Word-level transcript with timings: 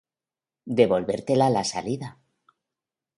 devolvértela 0.79 1.45
a 1.47 1.53
la 1.57 1.63
salida 1.73 2.09